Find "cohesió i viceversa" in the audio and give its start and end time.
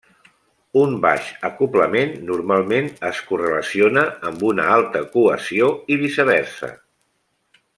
5.17-6.73